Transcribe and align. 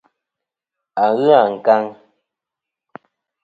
A 1.03 1.07
ghɨ 1.19 1.27
ankaŋ. 1.45 1.83